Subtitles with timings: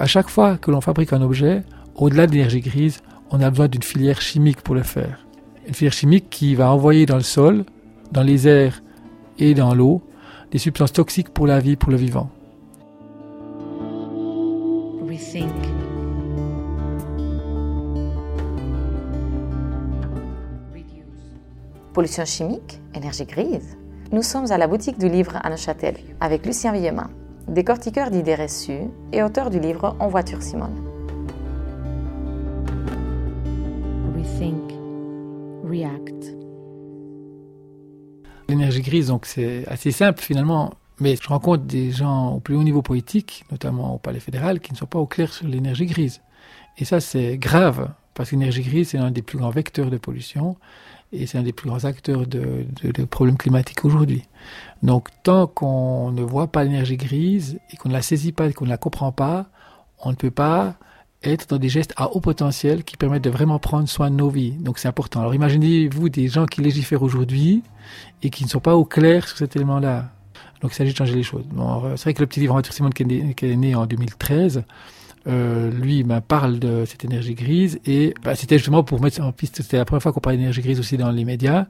[0.00, 1.62] à chaque fois que l'on fabrique un objet,
[1.94, 5.26] au-delà de l'énergie grise, on a besoin d'une filière chimique pour le faire.
[5.68, 7.64] Une filière chimique qui va envoyer dans le sol,
[8.10, 8.82] dans les airs
[9.38, 10.00] et dans l'eau
[10.52, 12.30] des substances toxiques pour la vie, pour le vivant.
[21.92, 23.76] Pollution chimique, énergie grise.
[24.12, 27.10] Nous sommes à la boutique du livre à Neuchâtel avec Lucien Villemin,
[27.48, 30.76] décortiqueur d'idées reçues et auteur du livre En voiture Simone.
[34.16, 34.72] Rethink,
[35.64, 36.36] react.
[38.48, 42.62] L'énergie grise, donc c'est assez simple finalement, mais je rencontre des gens au plus haut
[42.62, 46.20] niveau politique, notamment au Palais fédéral, qui ne sont pas au clair sur l'énergie grise.
[46.78, 49.98] Et ça, c'est grave, parce que l'énergie grise, c'est un des plus grands vecteurs de
[49.98, 50.56] pollution
[51.12, 52.66] et c'est un des plus grands acteurs de,
[53.10, 54.24] problèmes climatiques aujourd'hui.
[54.82, 58.52] Donc tant qu'on ne voit pas l'énergie grise et qu'on ne la saisit pas et
[58.52, 59.46] qu'on ne la comprend pas,
[60.02, 60.76] on ne peut pas
[61.22, 64.30] être dans des gestes à haut potentiel qui permettent de vraiment prendre soin de nos
[64.30, 64.52] vies.
[64.52, 65.20] Donc c'est important.
[65.20, 67.62] Alors imaginez-vous des gens qui légifèrent aujourd'hui
[68.22, 70.10] et qui ne sont pas au clair sur cet élément-là.
[70.62, 71.44] Donc il s'agit de changer les choses.
[71.96, 74.62] C'est vrai que le petit livre Entre Simone qui est né en 2013,
[75.26, 79.32] euh, lui me parle de cette énergie grise et bah, c'était justement pour mettre en
[79.32, 81.66] piste, c'était la première fois qu'on parlait d'énergie grise aussi dans les médias.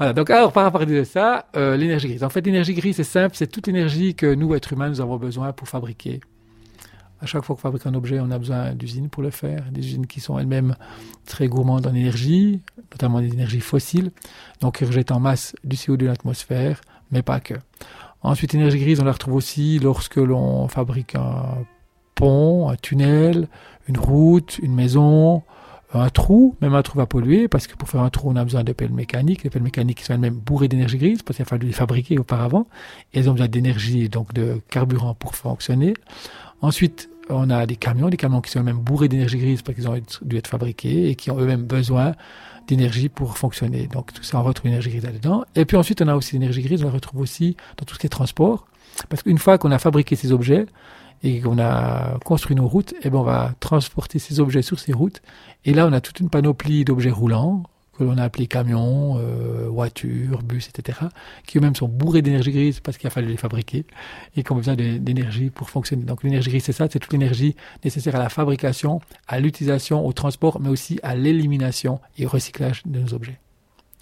[0.00, 2.24] Donc alors par rapport à ça, euh, l'énergie grise.
[2.24, 5.16] En fait, l'énergie grise, c'est simple, c'est toute l'énergie que nous, êtres humains, nous avons
[5.18, 6.20] besoin pour fabriquer.
[7.20, 9.80] À chaque fois qu'on fabrique un objet, on a besoin d'usines pour le faire, des
[9.80, 10.74] usines qui sont elles-mêmes
[11.26, 14.10] très gourmandes en énergie, notamment des énergies fossiles,
[14.60, 16.80] donc qui rejettent en masse du CO2 de l'atmosphère,
[17.12, 17.54] mais pas que.
[18.20, 21.64] Ensuite, l'énergie grise, on la retrouve aussi lorsque l'on fabrique un
[22.14, 23.48] pont, un tunnel,
[23.88, 25.42] une route, une maison,
[25.92, 28.44] un trou, même un trou va polluer, parce que pour faire un trou, on a
[28.44, 29.44] besoin de pelles mécaniques.
[29.44, 32.66] Les pelles mécaniques sont elles-mêmes bourrées d'énergie grise, parce qu'il a fallu les fabriquer auparavant.
[33.12, 35.94] Et elles ont besoin d'énergie, donc de carburant pour fonctionner.
[36.62, 39.88] Ensuite, on a des camions, des camions qui sont eux-mêmes bourrés d'énergie grise parce qu'ils
[39.88, 42.14] ont dû être fabriqués et qui ont eux-mêmes besoin
[42.66, 43.86] d'énergie pour fonctionner.
[43.86, 45.44] Donc tout ça, on retrouve l'énergie grise là-dedans.
[45.54, 47.98] Et puis ensuite, on a aussi l'énergie grise, on la retrouve aussi dans tout ce
[47.98, 48.66] qui est transport.
[49.08, 50.66] Parce qu'une fois qu'on a fabriqué ces objets,
[51.22, 54.78] et qu'on a construit nos routes, et eh ben on va transporter ces objets sur
[54.78, 55.22] ces routes.
[55.64, 57.62] Et là, on a toute une panoplie d'objets roulants
[57.96, 60.98] que l'on a appelés camions, euh, voitures, bus, etc.,
[61.46, 63.84] qui eux-mêmes sont bourrés d'énergie grise parce qu'il a fallu les fabriquer
[64.36, 66.02] et qui ont besoin d'énergie pour fonctionner.
[66.02, 67.54] Donc l'énergie grise, c'est ça, c'est toute l'énergie
[67.84, 72.82] nécessaire à la fabrication, à l'utilisation, au transport, mais aussi à l'élimination et au recyclage
[72.84, 73.38] de nos objets.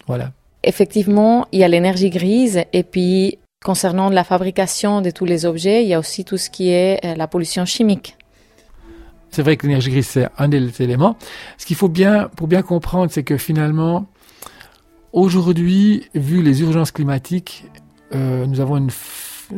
[0.07, 0.31] Voilà.
[0.63, 5.83] Effectivement, il y a l'énergie grise et puis Concernant la fabrication de tous les objets,
[5.83, 8.17] il y a aussi tout ce qui est euh, la pollution chimique.
[9.31, 11.17] C'est vrai que l'énergie grise, c'est un des éléments.
[11.57, 14.05] Ce qu'il faut bien, pour bien comprendre, c'est que finalement,
[15.13, 17.65] aujourd'hui, vu les urgences climatiques,
[18.13, 18.91] euh, nous avons une,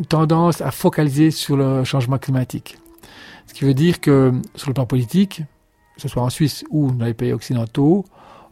[0.07, 2.77] tendance à focaliser sur le changement climatique.
[3.47, 5.41] Ce qui veut dire que sur le plan politique,
[5.95, 8.05] que ce soit en Suisse ou dans les pays occidentaux,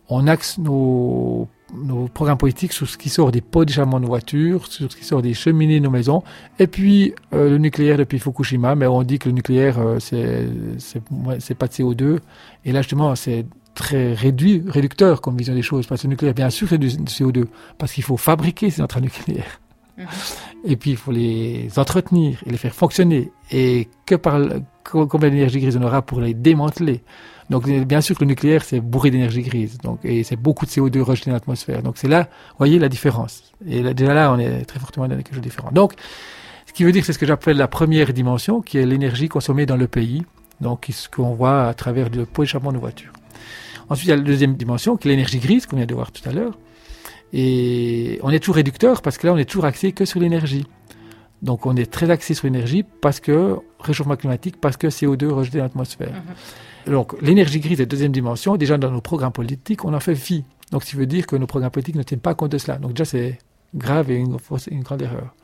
[0.09, 4.67] on axe nos nos programmes politiques sur ce qui sort des pots d'échappement de voitures,
[4.67, 6.23] sur ce qui sort des cheminées de nos maisons,
[6.59, 11.56] et puis euh, le nucléaire depuis Fukushima, mais on dit que le nucléaire, euh, c'est
[11.56, 12.19] pas de CO2,
[12.66, 16.33] et là justement c'est très réduit, réducteur comme vision des choses, parce que le nucléaire
[16.33, 17.45] bien sûr c'est du, CO2,
[17.78, 19.59] parce qu'il faut fabriquer ces centrales nucléaires.
[19.97, 20.06] Mhm.
[20.66, 23.31] Et puis il faut les entretenir et les faire fonctionner.
[23.51, 24.39] Et que par
[24.83, 27.03] combien d'énergie grise on aura pour les démanteler
[27.53, 30.71] donc bien sûr que le nucléaire c'est bourré d'énergie grise, donc et c'est beaucoup de
[30.71, 31.83] CO2 rejeté dans l'atmosphère.
[31.83, 33.53] Donc c'est là, vous voyez la différence.
[33.67, 35.69] Et déjà là, on est très fortement dans quelque chose de différent.
[35.71, 35.93] Donc,
[36.65, 39.67] ce qui veut dire c'est ce que j'appelle la première dimension, qui est l'énergie consommée
[39.67, 40.23] dans le pays,
[40.61, 43.13] donc ce qu'on voit à travers le pot d'échappement de voitures.
[43.88, 46.11] Ensuite, il y a la deuxième dimension, qui est l'énergie grise qu'on vient de voir
[46.11, 46.57] tout à l'heure.
[47.33, 50.65] Et on est toujours réducteur parce que là, on est toujours axé que sur l'énergie.
[51.44, 55.57] Donc on est très axé sur l'énergie parce que réchauffement climatique, parce que CO2 rejeté
[55.60, 56.13] dans l'atmosphère.
[56.88, 56.92] Mm-hmm.
[56.92, 58.56] Donc l'énergie grise est deuxième dimension.
[58.56, 60.45] Déjà dans nos programmes politiques, on en fait fi.
[60.72, 62.78] Donc ce qui veut dire que nos programmes politiques ne tiennent pas compte de cela.
[62.78, 63.38] Donc déjà c'est
[63.75, 64.38] grave et une,
[64.72, 65.36] une, grande erreur.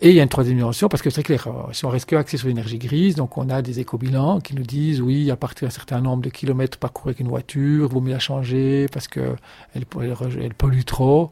[0.00, 2.06] Et il y a une troisième dimension, parce que c'est clair, euh, si on reste
[2.06, 5.36] que axé sur l'énergie grise, donc on a des éco-bilans qui nous disent, oui, à
[5.36, 8.88] partir d'un certain nombre de kilomètres parcourus avec une voiture, il vaut mieux la changer
[8.92, 9.36] parce qu'elle
[9.74, 11.30] elle, pollue trop.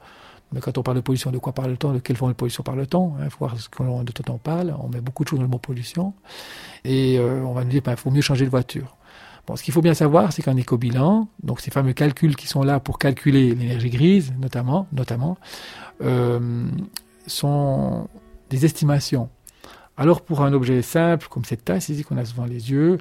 [0.53, 3.15] Mais quand on parle de pollution, de quoi parle-t-on De quelle forme de pollution parle-t-on
[3.19, 4.75] Il hein, faut voir ce que, de temps on parle.
[4.83, 6.13] On met beaucoup de choses dans le mot pollution.
[6.85, 8.97] Et euh, on va nous dire, ben, faut mieux changer de voiture.
[9.47, 12.63] Bon, ce qu'il faut bien savoir, c'est qu'un éco-bilan, donc ces fameux calculs qui sont
[12.63, 15.39] là pour calculer l'énergie grise, notamment, notamment
[16.03, 16.67] euh,
[17.27, 18.09] sont
[18.51, 19.29] des estimations.
[19.97, 22.99] Alors pour un objet simple comme cette tasse ici qu'on a souvent les yeux,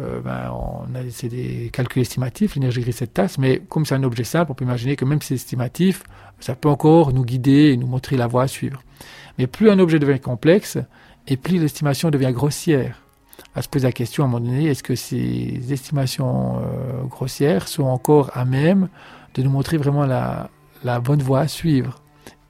[0.00, 3.94] euh, ben, on a c'est des calculs estimatifs, l'énergie grise cette tasse, mais comme c'est
[3.94, 6.02] un objet simple, on peut imaginer que même si c'est estimatif,
[6.40, 8.82] ça peut encore nous guider et nous montrer la voie à suivre.
[9.38, 10.78] Mais plus un objet devient complexe,
[11.26, 13.02] et plus l'estimation devient grossière.
[13.54, 17.68] à se poser la question à un moment donné, est-ce que ces estimations euh, grossières
[17.68, 18.88] sont encore à même
[19.34, 20.50] de nous montrer vraiment la,
[20.84, 22.02] la bonne voie à suivre?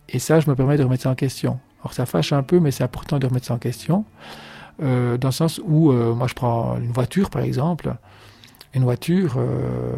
[0.08, 1.58] Et ça, je me permets de remettre ça en question.
[1.80, 4.04] Alors ça fâche un peu, mais c'est important de remettre ça en question.
[4.82, 7.94] Euh, dans le sens où, euh, moi je prends une voiture par exemple,
[8.74, 9.92] une voiture, euh,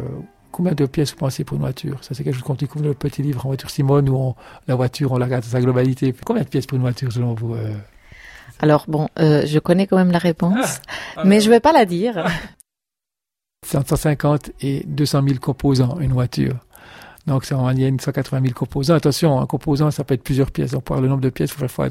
[0.51, 2.03] combien de pièces vous pensez pour une voiture?
[2.03, 4.35] Ça c'est quelque chose qu'on découvre dans le petit livre en voiture Simone où
[4.67, 6.13] la voiture, on la regarde dans sa globalité.
[6.25, 7.55] Combien de pièces pour une voiture selon vous
[8.59, 10.81] Alors bon, je connais quand même la réponse,
[11.15, 12.25] ah, mais je ne vais pas la dire.
[13.63, 16.55] 150 et 200 000 composants une voiture.
[17.27, 18.95] Donc, c'est en moyenne 180 000 composants.
[18.95, 20.71] Attention, un composant, ça peut être plusieurs pièces.
[20.71, 21.89] Donc, pour le nombre de pièces, il faut faire fois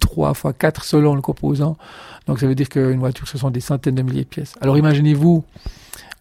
[0.00, 1.76] 3, fois 4 selon le composant.
[2.26, 4.54] Donc, ça veut dire qu'une voiture, ce sont des centaines de milliers de pièces.
[4.60, 5.44] Alors, imaginez-vous,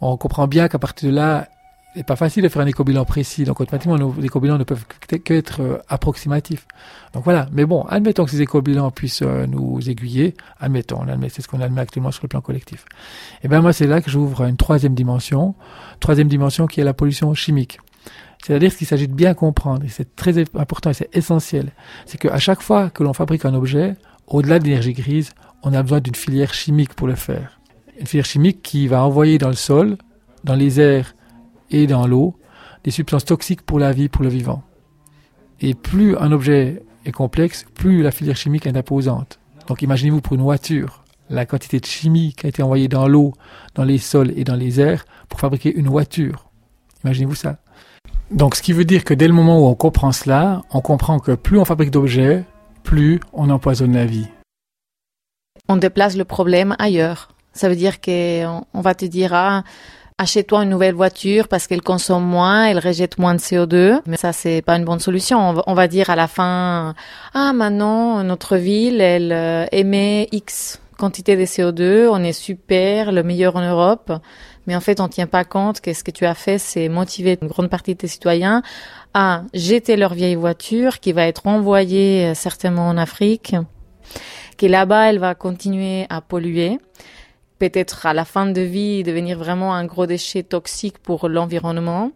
[0.01, 1.47] on comprend bien qu'à partir de là,
[1.95, 3.45] c'est pas facile de faire un éco-bilan précis.
[3.45, 6.67] Donc, automatiquement, nos éco-bilans ne peuvent qu'être euh, approximatifs.
[7.13, 7.47] Donc, voilà.
[7.51, 10.35] Mais bon, admettons que ces éco-bilans puissent euh, nous aiguiller.
[10.59, 12.85] Admettons, on admet, c'est ce qu'on admet actuellement sur le plan collectif.
[13.44, 15.55] Et ben, moi, c'est là que j'ouvre une troisième dimension.
[16.00, 17.79] Troisième dimension qui est la pollution chimique.
[18.44, 21.72] C'est-à-dire qu'il s'agit de bien comprendre, et c'est très important et c'est essentiel,
[22.06, 23.96] c'est qu'à chaque fois que l'on fabrique un objet,
[24.28, 27.60] au-delà de l'énergie grise, on a besoin d'une filière chimique pour le faire.
[28.00, 29.98] Une filière chimique qui va envoyer dans le sol,
[30.44, 31.16] dans les airs
[31.69, 32.36] et dans l'eau
[32.84, 34.63] des substances toxiques pour la vie, pour le vivant.
[35.60, 39.40] Et plus un objet est complexe, plus la filière chimique est imposante.
[39.68, 43.34] Donc imaginez-vous pour une voiture, la quantité de chimie qui a été envoyée dans l'eau,
[43.75, 46.50] dans les sols et dans les airs pour fabriquer une voiture.
[47.04, 47.60] Imaginez-vous ça.
[48.31, 51.19] Donc, ce qui veut dire que dès le moment où on comprend cela, on comprend
[51.19, 52.43] que plus on fabrique d'objets,
[52.83, 54.27] plus on empoisonne la vie.
[55.67, 57.29] On déplace le problème ailleurs.
[57.53, 59.63] Ça veut dire qu'on va te dire, ah,
[60.19, 64.01] achète-toi une nouvelle voiture parce qu'elle consomme moins, elle rejette moins de CO2.
[64.05, 65.55] Mais ça, c'est pas une bonne solution.
[65.65, 66.93] On va, dire à la fin,
[67.33, 73.23] ah, maintenant, notre ville, elle euh, émet X quantité de CO2, on est super, le
[73.23, 74.11] meilleur en Europe
[74.67, 77.38] mais en fait on tient pas compte que ce que tu as fait, c'est motiver
[77.41, 78.61] une grande partie de tes citoyens
[79.13, 83.56] à jeter leur vieille voiture qui va être envoyée euh, certainement en Afrique,
[84.57, 86.79] qui là-bas elle va continuer à polluer,
[87.59, 92.12] peut-être à la fin de vie devenir vraiment un gros déchet toxique pour l'environnement.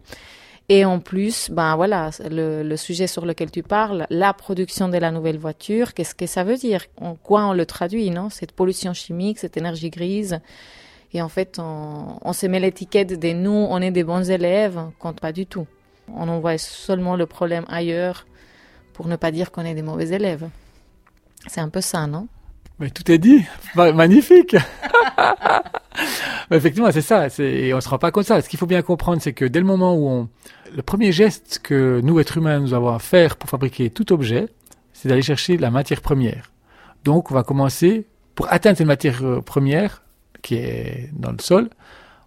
[0.70, 4.96] Et en plus, ben voilà, le, le, sujet sur lequel tu parles, la production de
[4.96, 6.86] la nouvelle voiture, qu'est-ce que ça veut dire?
[6.96, 8.30] En quoi on le traduit, non?
[8.30, 10.40] Cette pollution chimique, cette énergie grise,
[11.14, 15.18] et en fait, on, se met l'étiquette de nous, on est des bons élèves, quand
[15.18, 15.68] pas du tout.
[16.12, 18.26] On envoie seulement le problème ailleurs
[18.92, 20.48] pour ne pas dire qu'on est des mauvais élèves.
[21.46, 22.26] C'est un peu ça, non?
[22.80, 23.44] Mais tout est dit.
[23.76, 24.56] Magnifique.
[26.50, 27.28] Effectivement, c'est ça.
[27.38, 28.42] Et on se rend pas compte de ça.
[28.42, 30.28] Ce qu'il faut bien comprendre, c'est que dès le moment où on,
[30.74, 34.48] le premier geste que nous, êtres humains, nous avons à faire pour fabriquer tout objet,
[34.92, 36.50] c'est d'aller chercher la matière première.
[37.04, 40.03] Donc, on va commencer, pour atteindre cette matière euh, première,
[40.44, 41.70] qui est dans le sol,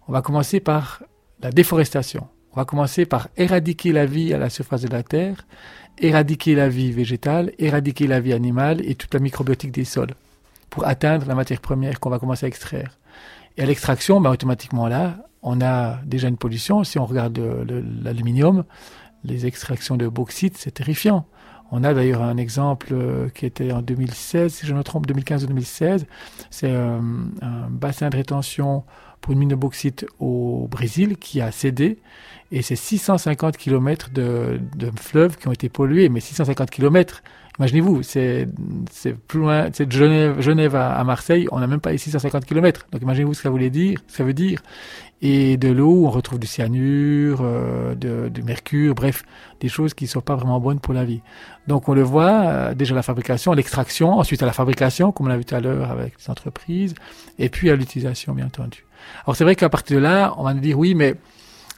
[0.08, 1.02] on va commencer par
[1.40, 2.26] la déforestation.
[2.52, 5.46] On va commencer par éradiquer la vie à la surface de la Terre,
[5.98, 10.14] éradiquer la vie végétale, éradiquer la vie animale et toute la microbiotique des sols
[10.68, 12.98] pour atteindre la matière première qu'on va commencer à extraire.
[13.56, 16.82] Et à l'extraction, ben, automatiquement là, on a déjà une pollution.
[16.84, 17.38] Si on regarde
[18.02, 18.64] l'aluminium,
[19.24, 21.26] les extractions de bauxite, c'est terrifiant.
[21.70, 25.44] On a d'ailleurs un exemple euh, qui était en 2016, si je me trompe, 2015
[25.44, 26.06] ou 2016.
[26.50, 26.98] C'est euh,
[27.42, 28.84] un bassin de rétention
[29.20, 31.98] pour une mine de bauxite au Brésil qui a cédé.
[32.52, 36.08] Et c'est 650 km de, de fleuves qui ont été pollués.
[36.08, 37.22] Mais 650 km,
[37.58, 38.46] Imaginez-vous, c'est
[39.26, 42.86] plus loin, c'est de Genève, Genève à, Marseille, on n'a même pas les 650 km.
[42.92, 44.62] Donc imaginez-vous ce que ça voulait dire, ce que ça veut dire.
[45.20, 49.24] Et de l'eau, on retrouve du cyanure, euh, de, du mercure, bref,
[49.60, 51.20] des choses qui ne sont pas vraiment bonnes pour la vie.
[51.66, 55.28] Donc on le voit euh, déjà la fabrication, l'extraction, ensuite à la fabrication, comme on
[55.28, 56.94] l'a vu tout à l'heure avec les entreprises,
[57.40, 58.86] et puis à l'utilisation, bien entendu.
[59.24, 61.16] Alors c'est vrai qu'à partir de là, on va nous dire oui, mais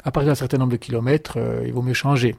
[0.05, 2.37] à partir d'un certain nombre de kilomètres, euh, il vaut mieux changer.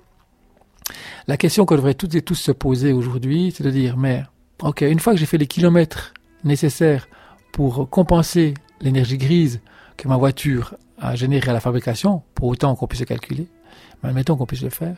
[1.28, 4.24] La question qu'on devrait toutes et tous se poser aujourd'hui, c'est de dire, mais,
[4.62, 7.08] ok, une fois que j'ai fait les kilomètres nécessaires
[7.52, 9.62] pour compenser l'énergie grise
[9.98, 13.48] que ma voiture a générée à la fabrication, pour autant qu'on puisse le calculer,
[14.02, 14.98] mais admettons qu'on puisse le faire,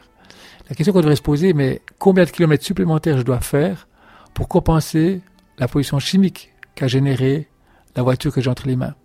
[0.70, 3.88] la question qu'on devrait se poser, mais combien de kilomètres supplémentaires je dois faire
[4.34, 5.22] pour compenser
[5.58, 7.48] la pollution chimique qu'a générée
[7.96, 8.96] la voiture que j'ai entre les mains?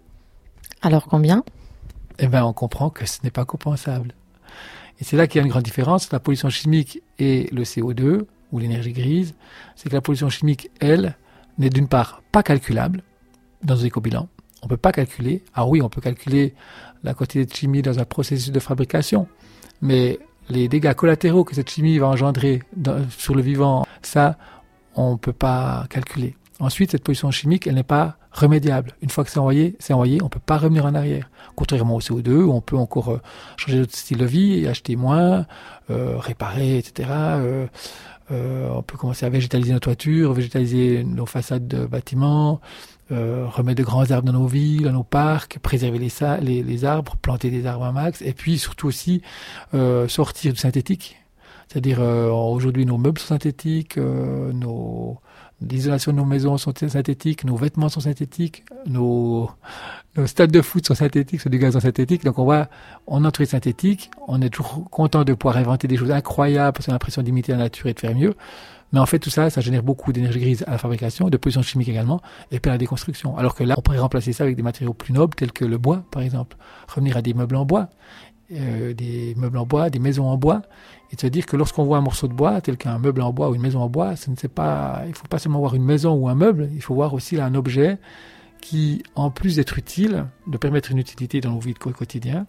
[0.82, 1.42] Alors combien?
[2.18, 4.14] Eh bien, on comprend que ce n'est pas compensable.
[5.00, 8.26] Et c'est là qu'il y a une grande différence, la pollution chimique et le CO2,
[8.52, 9.34] ou l'énergie grise,
[9.76, 11.16] c'est que la pollution chimique, elle,
[11.58, 13.02] n'est d'une part pas calculable
[13.62, 14.28] dans un éco-bilan.
[14.62, 15.42] On ne peut pas calculer.
[15.54, 16.54] Ah oui, on peut calculer
[17.04, 19.28] la quantité de chimie dans un processus de fabrication,
[19.80, 22.62] mais les dégâts collatéraux que cette chimie va engendrer
[23.10, 24.38] sur le vivant, ça,
[24.94, 26.34] on ne peut pas calculer.
[26.60, 28.92] Ensuite, cette pollution chimique, elle n'est pas remédiable.
[29.00, 31.30] Une fois que c'est envoyé, c'est envoyé, on ne peut pas revenir en arrière.
[31.54, 33.20] Contrairement au CO2, où on peut encore euh,
[33.56, 35.46] changer notre style de vie et acheter moins,
[35.90, 37.08] euh, réparer, etc.
[37.10, 37.66] Euh,
[38.30, 42.60] euh, on peut commencer à végétaliser nos toitures, végétaliser nos façades de bâtiments,
[43.12, 47.50] euh, remettre de grands arbres dans nos villes, dans nos parcs, préserver les, arbres, planter
[47.50, 49.22] des arbres à max, et puis surtout aussi
[50.08, 51.16] sortir du synthétique.
[51.68, 55.18] C'est-à-dire aujourd'hui nos meubles sont synthétiques, nos
[55.60, 59.50] l'isolation de nos maisons sont synthétiques, nos vêtements sont synthétiques, nos,
[60.26, 62.24] stades de foot sont synthétiques, sont du gazon synthétique.
[62.24, 62.68] Donc on va,
[63.06, 66.92] on entre synthétique, on est toujours content de pouvoir inventer des choses incroyables parce qu'on
[66.92, 68.34] a l'impression d'imiter la nature et de faire mieux.
[68.92, 71.60] Mais en fait, tout ça, ça génère beaucoup d'énergie grise à la fabrication, de pollution
[71.60, 73.36] chimique également, et puis à la déconstruction.
[73.36, 75.76] Alors que là, on pourrait remplacer ça avec des matériaux plus nobles, tels que le
[75.76, 76.56] bois, par exemple.
[76.88, 77.90] Revenir à des meubles en bois,
[78.52, 80.62] euh, des meubles en bois, des maisons en bois,
[81.12, 83.32] et de se dire que lorsqu'on voit un morceau de bois, tel qu'un meuble en
[83.32, 85.84] bois ou une maison en bois, ce ne pas, il faut pas seulement voir une
[85.84, 87.98] maison ou un meuble, il faut voir aussi un objet
[88.60, 92.46] qui, en plus d'être utile, de permettre une utilité dans nos vies quotidien,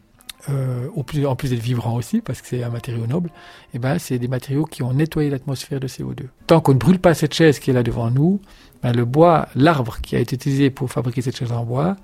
[0.47, 1.03] euh, en
[1.35, 4.29] plus d'être vivant aussi, parce que c'est un matériau noble, et eh ben, c'est des
[4.29, 6.27] matériaux qui ont nettoyé l'atmosphère de CO2.
[6.47, 8.39] Tant qu'on ne brûle pas cette chaise qui est là devant nous,
[8.81, 11.97] ben, le bois, l'arbre qui a été utilisé pour fabriquer cette chaise en bois,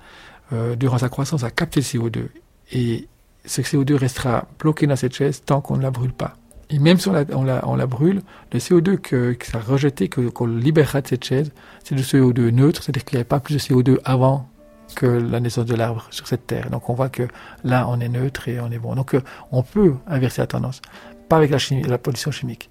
[0.52, 2.28] euh, durant sa croissance, a capté le CO2.
[2.72, 3.08] Et
[3.46, 6.34] ce CO2 restera bloqué dans cette chaise tant qu'on ne la brûle pas.
[6.68, 8.22] Et même si on la, on la, brûle,
[8.52, 11.52] le CO2 que, que ça rejeté, qu'on libérera de cette chaise,
[11.84, 14.48] c'est du CO2 neutre, c'est-à-dire qu'il n'y avait pas plus de CO2 avant
[14.96, 16.70] que la naissance de l'arbre sur cette terre.
[16.70, 17.28] Donc on voit que
[17.62, 18.94] là, on est neutre et on est bon.
[18.96, 19.22] Donc euh,
[19.52, 20.82] on peut inverser la tendance,
[21.28, 22.70] pas avec la, la pollution chimique.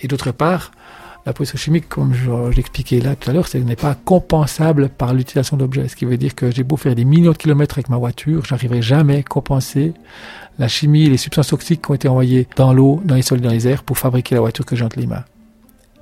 [0.00, 0.70] Et d'autre part,
[1.26, 5.56] la pollution chimique, comme je, l'expliquais là tout à l'heure, n'est pas compensable par l'utilisation
[5.56, 5.88] d'objets.
[5.88, 8.44] Ce qui veut dire que j'ai beau faire des millions de kilomètres avec ma voiture,
[8.44, 9.94] j'arriverai jamais à compenser
[10.58, 13.50] la chimie, les substances toxiques qui ont été envoyées dans l'eau, dans les sols, dans
[13.50, 15.24] les airs pour fabriquer la voiture que j'ai entre les mains.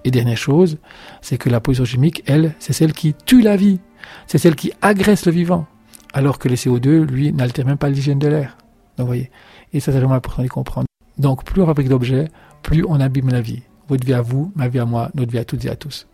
[0.04, 0.78] Et dernière chose,
[1.20, 3.78] c'est que la pollution chimique, elle, c'est celle qui tue la vie.
[4.26, 5.66] C'est celle qui agresse le vivant.
[6.12, 8.56] Alors que les CO2, lui, n'altèrent même pas l'hygiène de l'air.
[8.98, 9.30] Donc, vous voyez.
[9.72, 10.86] Et ça, c'est vraiment important de comprendre.
[11.16, 12.28] Donc, plus on fabrique d'objets,
[12.62, 15.38] plus on abîme la vie votre vie à vous, ma vie à moi, notre vie
[15.38, 16.06] à toutes et à tous.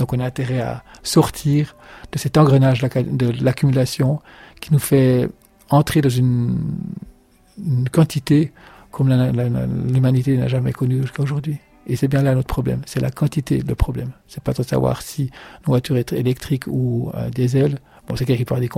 [0.00, 1.76] Donc on a intérêt à sortir
[2.10, 4.20] de cet engrenage de l'accumulation
[4.60, 5.28] qui nous fait
[5.70, 6.58] entrer dans une,
[7.92, 8.52] quantité
[8.90, 9.08] comme
[9.92, 11.58] l'humanité n'a jamais connue jusqu'à aujourd'hui.
[11.86, 14.10] Et c'est bien là notre problème, c'est la quantité le problème.
[14.26, 15.30] C'est pas de savoir si
[15.64, 17.78] nos voitures est électrique ou euh, diesel.
[18.08, 18.70] Bon, c'est quelque part des,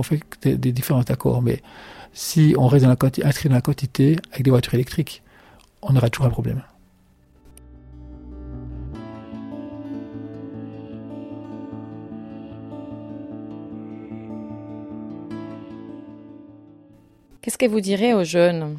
[0.43, 1.63] des, des différences d'accords, mais
[2.13, 5.23] si on reste dans inscrit dans la quantité avec des voitures électriques,
[5.81, 6.61] on aura toujours un problème.
[17.47, 18.77] Qu'est-ce que vous direz aux jeunes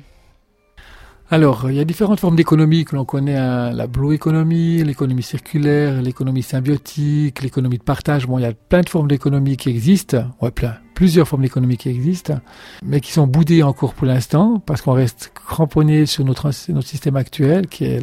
[1.31, 3.71] alors, il y a différentes formes d'économie que l'on connaît, hein.
[3.71, 8.27] la blue economy, l'économie circulaire, l'économie symbiotique, l'économie de partage.
[8.27, 11.77] Bon, il y a plein de formes d'économie qui existent, ouais, plein, plusieurs formes d'économie
[11.77, 12.41] qui existent,
[12.83, 17.17] mais qui sont boudées encore pour l'instant parce qu'on reste cramponné sur notre, notre système
[17.17, 18.01] actuel, qui est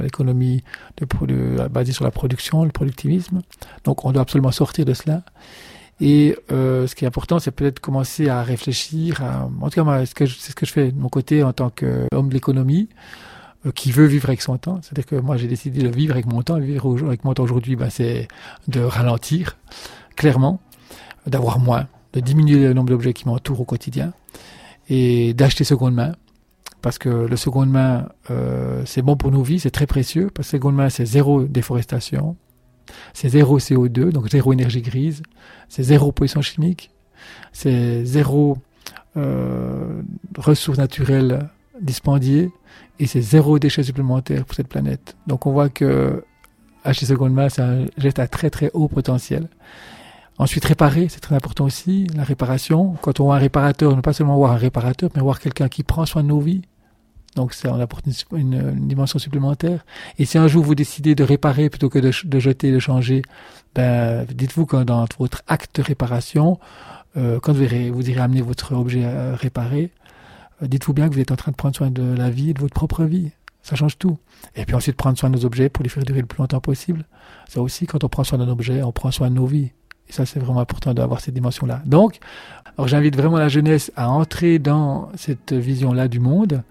[0.00, 0.62] l'économie
[1.70, 3.42] basée sur la production, le productivisme.
[3.82, 5.22] Donc, on doit absolument sortir de cela.
[6.00, 9.22] Et euh, ce qui est important, c'est peut-être commencer à réfléchir.
[9.22, 12.28] À, en tout cas, c'est ce que je fais de mon côté en tant qu'homme
[12.28, 12.88] de l'économie
[13.66, 14.80] euh, qui veut vivre avec son temps.
[14.82, 16.58] C'est-à-dire que moi, j'ai décidé de vivre avec mon temps.
[16.58, 18.26] Vivre avec mon temps aujourd'hui, ben, c'est
[18.66, 19.56] de ralentir,
[20.16, 20.60] clairement,
[21.26, 24.12] d'avoir moins, de diminuer le nombre d'objets qui m'entourent au quotidien
[24.88, 26.14] et d'acheter seconde main.
[26.80, 30.30] Parce que le seconde main, euh, c'est bon pour nos vies, c'est très précieux.
[30.34, 32.36] Parce que seconde main, c'est zéro déforestation,
[33.14, 35.22] c'est zéro CO2, donc zéro énergie grise,
[35.68, 36.90] c'est zéro pollution chimique,
[37.52, 38.58] c'est zéro
[39.16, 40.02] euh,
[40.38, 41.48] ressources naturelles
[41.80, 42.50] dispendiées
[42.98, 45.16] et c'est zéro déchets supplémentaires pour cette planète.
[45.26, 46.24] Donc on voit que
[46.84, 49.48] acheter seconde main, c'est un geste à très très haut potentiel.
[50.38, 52.96] Ensuite, réparer, c'est très important aussi, la réparation.
[53.02, 55.82] Quand on voit un réparateur, ne pas seulement voir un réparateur, mais voir quelqu'un qui
[55.82, 56.62] prend soin de nos vies,
[57.34, 59.84] donc ça, on apporte une, dimension supplémentaire.
[60.18, 63.22] Et si un jour vous décidez de réparer plutôt que de, jeter, de changer,
[63.74, 66.58] ben, dites-vous que dans votre acte de réparation,
[67.16, 69.90] euh, quand vous irez, vous irez amener votre objet à réparer,
[70.62, 72.54] euh, dites-vous bien que vous êtes en train de prendre soin de la vie et
[72.54, 73.30] de votre propre vie.
[73.62, 74.18] Ça change tout.
[74.56, 76.60] Et puis ensuite, prendre soin de nos objets pour les faire durer le plus longtemps
[76.60, 77.04] possible.
[77.48, 79.70] Ça aussi, quand on prend soin d'un objet, on prend soin de nos vies.
[80.08, 81.80] Et ça, c'est vraiment important d'avoir cette dimension-là.
[81.86, 82.18] Donc,
[82.76, 86.62] alors j'invite vraiment la jeunesse à entrer dans cette vision-là du monde,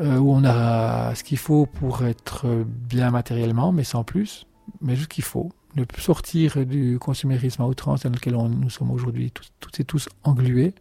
[0.00, 4.46] euh, où on a ce qu'il faut pour être bien matériellement, mais sans plus,
[4.80, 5.50] mais juste ce qu'il faut.
[5.76, 10.72] Ne sortir du consumérisme à outrance dans lequel nous sommes aujourd'hui toutes et tous englués.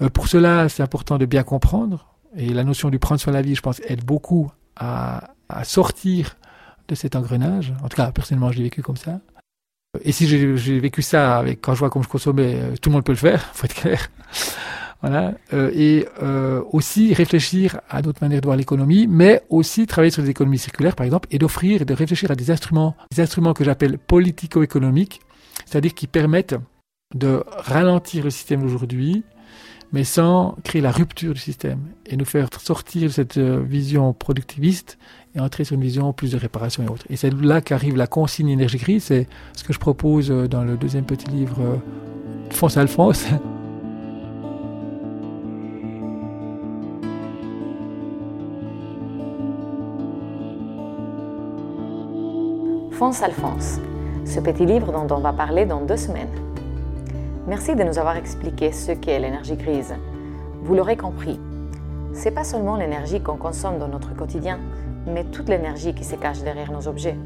[0.00, 3.42] Euh, pour cela, c'est important de bien comprendre, et la notion du prendre de la
[3.42, 6.36] vie, je pense, aide beaucoup à, à sortir
[6.88, 7.74] de cet engrenage.
[7.82, 9.20] En tout cas, personnellement, je l'ai vécu comme ça.
[10.02, 13.04] Et si j'ai vécu ça avec quand je vois comment je consommais, tout le monde
[13.04, 14.08] peut le faire, faut être clair.
[15.02, 15.34] Voilà.
[15.52, 20.22] Euh, et euh, aussi réfléchir à d'autres manières de voir l'économie, mais aussi travailler sur
[20.22, 23.52] les économies circulaires, par exemple, et d'offrir et de réfléchir à des instruments, des instruments
[23.52, 25.20] que j'appelle politico-économiques,
[25.64, 26.56] c'est-à-dire qui permettent
[27.14, 29.22] de ralentir le système d'aujourd'hui,
[29.92, 34.12] mais sans créer la rupture du système et nous faire sortir de cette euh, vision
[34.12, 34.98] productiviste
[35.36, 37.06] et entrer sur une vision plus de réparation et autres.
[37.10, 40.76] Et c'est là qu'arrive la consigne énergie grise, c'est ce que je propose dans le
[40.76, 41.80] deuxième petit livre
[42.50, 43.26] France Alphonse.
[52.96, 53.78] Fonce Alphonse,
[54.24, 56.32] ce petit livre dont on va parler dans deux semaines.
[57.46, 59.94] Merci de nous avoir expliqué ce qu'est l'énergie grise.
[60.62, 61.38] Vous l'aurez compris,
[62.14, 64.58] c'est pas seulement l'énergie qu'on consomme dans notre quotidien,
[65.06, 67.18] mais toute l'énergie qui se cache derrière nos objets.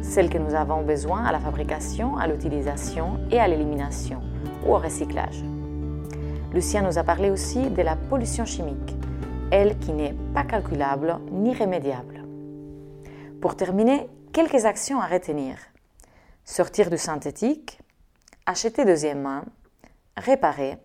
[0.00, 4.22] Celle que nous avons besoin à la fabrication, à l'utilisation et à l'élimination
[4.66, 5.44] ou au recyclage.
[6.54, 8.96] Lucien nous a parlé aussi de la pollution chimique,
[9.50, 12.22] elle qui n'est pas calculable ni remédiable.
[13.42, 15.56] Pour terminer, quelques actions à retenir.
[16.44, 17.78] Sortir du synthétique,
[18.44, 19.46] acheter deuxième main,
[20.14, 20.76] réparer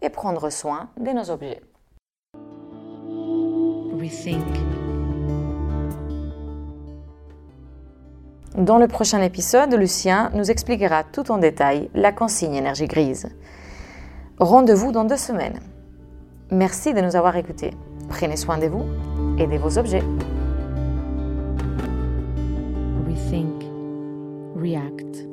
[0.00, 1.60] et prendre soin de nos objets.
[8.56, 13.28] Dans le prochain épisode, Lucien nous expliquera tout en détail la consigne énergie grise.
[14.38, 15.60] Rendez-vous dans deux semaines.
[16.50, 17.74] Merci de nous avoir écoutés.
[18.08, 18.86] Prenez soin de vous
[19.36, 20.02] et de vos objets.
[24.66, 25.25] React.